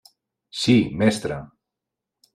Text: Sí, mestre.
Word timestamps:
Sí, 0.61 0.75
mestre. 1.03 1.39